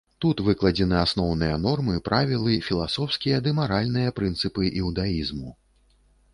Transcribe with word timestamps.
Тут 0.23 0.37
выкладзены 0.45 0.95
асноўныя 1.07 1.57
нормы, 1.65 1.99
правілы, 2.09 2.57
філасофскія 2.69 3.37
ды 3.49 3.55
маральныя 3.61 4.17
прынцыпы 4.21 4.75
іўдаізму. 4.83 5.57